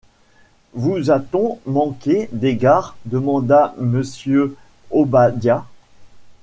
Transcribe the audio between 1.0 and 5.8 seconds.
a-t-on manqué d’égards? demanda Mr. Obadiah.